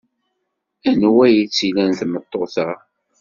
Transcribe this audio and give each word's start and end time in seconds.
Anwa 0.89 1.21
ay 1.25 1.35
tt-ilan 1.45 1.91
tmeṭṭut-a? 1.99 2.67